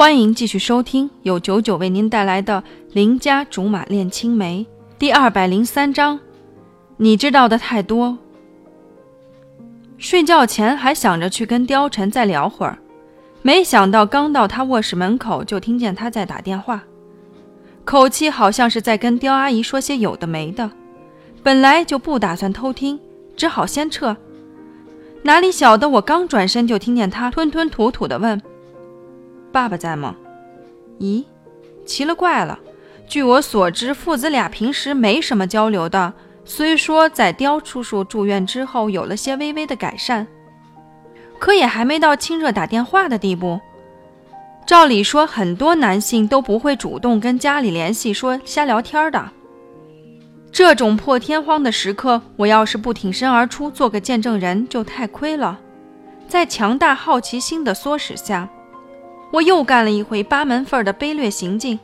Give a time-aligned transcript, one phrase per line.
[0.00, 2.62] 欢迎继续收听由九九为您带来的
[2.94, 4.66] 《邻家竹马恋青梅》
[4.98, 6.18] 第二百零三章。
[6.96, 8.16] 你知道的太多。
[9.98, 12.78] 睡觉前还想着去跟貂蝉再聊会儿，
[13.42, 16.82] 没想到刚到他卧室门口，就听见他在打电话，
[17.84, 20.70] 口气好像是在跟刁阿姨说些有的没的。
[21.42, 22.98] 本来就不打算偷听，
[23.36, 24.16] 只好先撤。
[25.24, 28.40] 哪里晓得我刚转身，就听见他吞吞吐吐地问。
[29.52, 30.16] 爸爸在吗？
[30.98, 31.24] 咦，
[31.84, 32.58] 奇了怪了！
[33.08, 36.12] 据我所知，父子俩平时没什么交流的。
[36.44, 40.26] 虽说在刁叔叔住院之后有了些微微的改善，
[41.38, 43.60] 可也还没到亲热打电话的地步。
[44.66, 49.30] 照理说，很多男性都不会主动跟家里联系说瞎聊天的。
[50.52, 55.58] 这种破天荒的时刻，我要是不挺身而出做个见证人，就太亏了。
[56.28, 58.48] 在强大好奇心的唆使下。
[59.30, 61.78] 我又干了一回八门缝的卑劣行径。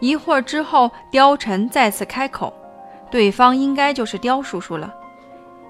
[0.00, 2.52] 一会儿之后，貂蝉再次开口，
[3.10, 4.94] 对方应该就是刁叔叔了，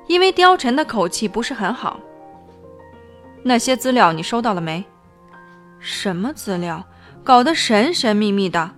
[0.06, 1.98] 因为貂蝉的口气不是很好。
[3.42, 4.84] 那些资料你收到了没？
[5.78, 6.84] 什么资料？
[7.25, 8.70] 搞得神神秘秘的，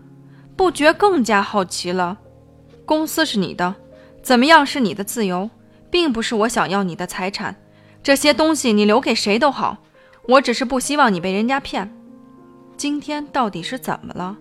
[0.57, 2.19] 不觉更加好奇了。
[2.87, 3.75] 公司是你的，
[4.23, 5.51] 怎么样是你的自由，
[5.91, 7.55] 并不是我想要你的财产。
[8.03, 9.79] 这些东西你留给谁都好。
[10.27, 11.93] 我只是不希望你被人家骗。
[12.77, 14.37] 今天到底是怎么了？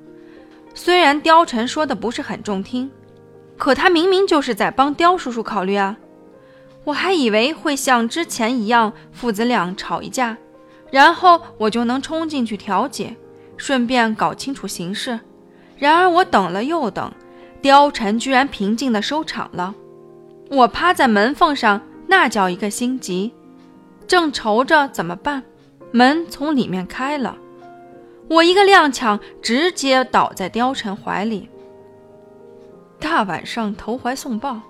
[0.73, 2.89] 虽然貂蝉说的不是很中听，
[3.57, 5.97] 可他明明就是在帮貂叔叔考虑啊！
[6.83, 10.37] 我还以为会像之前一样，父子俩吵一架，
[10.89, 13.15] 然后我就能冲进去调解，
[13.57, 15.19] 顺便搞清楚形势。
[15.77, 17.11] 然而我等了又等，
[17.61, 19.75] 貂蝉居然平静地收场了。
[20.49, 23.31] 我趴在门缝上，那叫一个心急，
[24.07, 25.43] 正愁着怎么办。
[25.91, 27.37] 门从里面开了，
[28.29, 31.49] 我一个踉跄，直接倒在貂蝉怀里。
[32.99, 34.61] 大晚上投怀送抱，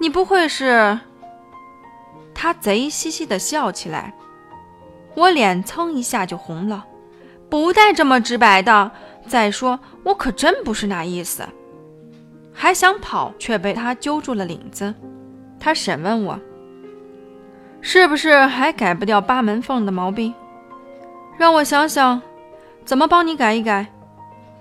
[0.00, 0.98] 你不会是？
[2.34, 4.14] 他贼兮兮的笑起来，
[5.14, 6.84] 我脸蹭一下就红了，
[7.48, 8.90] 不带这么直白的。
[9.28, 11.44] 再说，我可真不是那意思。
[12.52, 14.92] 还想跑，却被他揪住了领子。
[15.60, 16.38] 他审问我，
[17.80, 20.34] 是不是还改不掉八门缝的毛病？
[21.38, 22.20] 让我想想，
[22.84, 23.86] 怎么帮你改一改？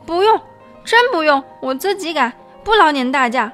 [0.06, 0.40] 不用，
[0.84, 2.34] 真不用，我自己改，
[2.64, 3.52] 不劳您大驾。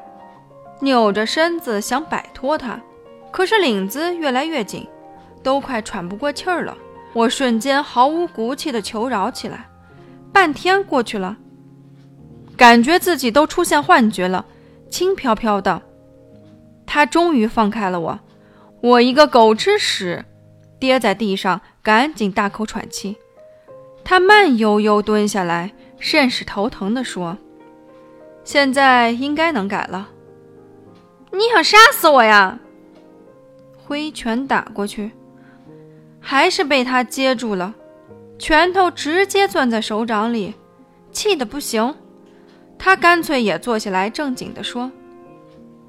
[0.80, 2.80] 扭着身子想摆脱他，
[3.32, 4.88] 可是领子越来越紧，
[5.42, 6.78] 都快喘不过气儿了。
[7.14, 9.66] 我瞬间毫无骨气的求饶起来。
[10.32, 11.36] 半天过去了，
[12.56, 14.46] 感觉自己都出现幻觉了，
[14.90, 15.82] 轻飘飘的。
[16.86, 18.20] 他终于放开了我，
[18.82, 20.24] 我一个狗吃屎！
[20.80, 23.18] 跌在地上，赶紧大口喘气。
[24.04, 27.38] 他慢悠悠蹲下来，甚是头疼地说
[28.44, 30.10] ：“现在应该能改了。”
[31.32, 32.58] 你想杀死我呀？
[33.76, 35.12] 挥拳打过去，
[36.20, 37.74] 还是被他接住了，
[38.40, 40.54] 拳头直接攥在手掌里，
[41.12, 41.94] 气得不行。
[42.80, 44.92] 他干脆也坐下来，正经地说：“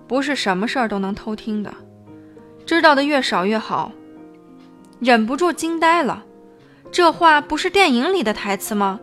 [0.09, 1.73] 不是什么事儿都能偷听的，
[2.67, 3.93] 知道的越少越好。”
[5.01, 6.25] 忍不住惊呆了，
[6.91, 9.01] 这话不是电影里的台词吗？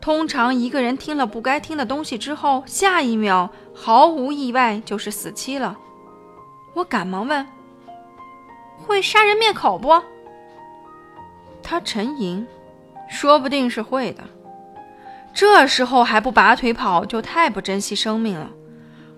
[0.00, 5.76] 通常一个人听了不该听的东西之后，下一秒毫无意外就是死期了。
[6.74, 7.46] 我赶忙问
[8.80, 10.00] ：“会杀人灭口不？”
[11.62, 12.46] 他沉吟
[13.10, 14.24] ：“说不定是会的。”
[15.34, 18.50] 这时候还不拔腿跑，就太不珍惜生命了。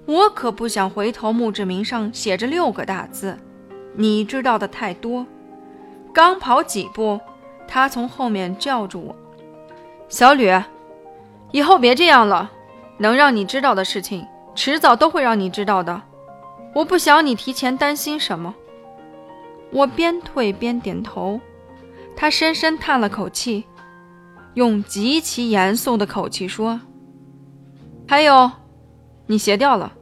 [0.06, 3.38] 我可不想回头，墓志铭上写着六个大字
[3.94, 5.24] ：“你知道的太多。”
[6.12, 7.18] 刚跑几步，
[7.66, 9.16] 他从后面叫住我
[10.08, 10.50] ：“小吕，
[11.52, 12.50] 以后别这样了。
[12.98, 16.02] 能让你知道的事情，迟早都会让你知道的。
[16.74, 18.54] 我不想你提前担心什么。”
[19.72, 21.40] 我边退边点头。
[22.14, 23.64] 他深深叹了口气，
[24.54, 26.78] 用极其严肃的口气说
[28.06, 28.50] ：“还有，
[29.26, 29.94] 你鞋掉了。”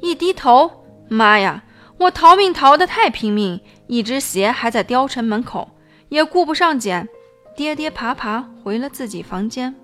[0.00, 0.70] 一低头，
[1.08, 1.63] 妈呀！
[1.98, 5.70] 我逃命逃得太拼命，一只鞋还在貂城门口，
[6.08, 7.08] 也顾不上捡，
[7.56, 9.74] 跌跌爬爬回了自己房间。